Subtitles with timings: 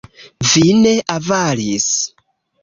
[0.51, 1.91] Vi ne avaris!